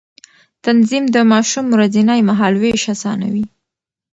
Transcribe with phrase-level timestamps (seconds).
[0.65, 3.45] تنظيم د ماشوم ورځنی مهالوېش آسانوي.